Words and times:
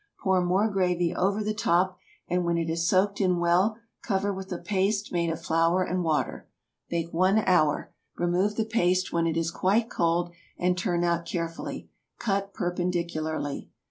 Pour 0.21 0.43
more 0.43 0.67
gravy 0.67 1.13
over 1.13 1.43
the 1.43 1.53
top, 1.53 1.95
and 2.27 2.43
when 2.43 2.57
it 2.57 2.67
has 2.69 2.87
soaked 2.89 3.21
in 3.21 3.37
well, 3.37 3.77
cover 4.01 4.33
with 4.33 4.51
a 4.51 4.57
paste 4.57 5.11
made 5.13 5.29
of 5.29 5.39
flour 5.39 5.83
and 5.83 6.03
water. 6.03 6.49
Bake 6.89 7.13
one 7.13 7.37
hour. 7.45 7.93
Remove 8.17 8.55
the 8.55 8.65
paste 8.65 9.13
when 9.13 9.27
it 9.27 9.37
is 9.37 9.51
quite 9.51 9.91
cold, 9.91 10.31
and 10.57 10.75
turn 10.75 11.03
out 11.03 11.27
carefully. 11.27 11.91
Cut 12.17 12.51
perpendicularly. 12.51 13.69